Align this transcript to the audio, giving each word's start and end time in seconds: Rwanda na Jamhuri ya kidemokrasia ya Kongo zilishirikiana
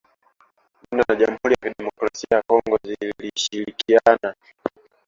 Rwanda 0.83 0.95
na 1.07 1.13
Jamhuri 1.19 1.55
ya 1.61 1.69
kidemokrasia 1.71 2.35
ya 2.37 2.41
Kongo 2.41 2.77
zilishirikiana 2.83 4.35